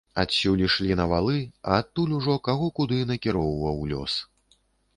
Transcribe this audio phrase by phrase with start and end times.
[0.21, 1.37] Адсюль ішлі на валы,
[1.69, 4.13] а адтуль ужо каго куды накіроўваў лёс.